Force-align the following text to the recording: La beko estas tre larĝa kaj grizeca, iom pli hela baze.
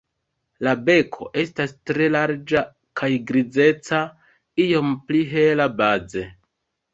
La 0.67 0.71
beko 0.85 1.27
estas 1.43 1.75
tre 1.89 2.07
larĝa 2.15 2.63
kaj 3.01 3.09
grizeca, 3.33 4.01
iom 4.65 4.91
pli 5.11 5.23
hela 5.35 5.69
baze. 5.85 6.27